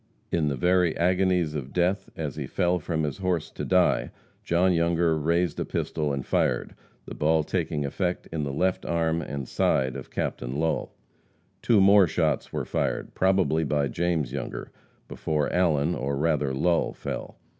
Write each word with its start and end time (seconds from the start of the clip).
In 0.31 0.47
the 0.47 0.55
very 0.55 0.97
agonies 0.97 1.53
of 1.53 1.73
death, 1.73 2.09
as 2.17 2.35
he 2.35 2.47
fell 2.47 2.79
from 2.79 3.03
his 3.03 3.19
horse 3.19 3.51
to 3.51 3.63
die, 3.63 4.09
John 4.43 4.73
Younger 4.73 5.15
raised 5.15 5.59
a 5.59 5.63
pistol 5.63 6.11
and 6.11 6.25
fired, 6.25 6.73
the 7.05 7.13
ball 7.13 7.43
taking 7.43 7.85
effect 7.85 8.27
in 8.31 8.41
the 8.41 8.51
left 8.51 8.83
arm 8.83 9.21
and 9.21 9.47
side 9.47 9.95
of 9.95 10.09
Captain 10.09 10.55
Lull. 10.59 10.91
Two 11.61 11.79
more 11.79 12.07
shots 12.07 12.51
were 12.51 12.65
fired, 12.65 13.13
probably 13.13 13.63
by 13.63 13.87
James 13.89 14.33
Younger, 14.33 14.71
before 15.07 15.53
Allen, 15.53 15.93
or 15.93 16.17
rather 16.17 16.51
Lull, 16.51 16.93
fell. 16.93 17.37